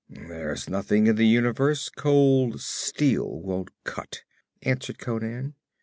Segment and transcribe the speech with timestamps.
[0.09, 4.23] 'There's nothing in the universe cold steel won't cut,'
[4.63, 5.53] answered Conan.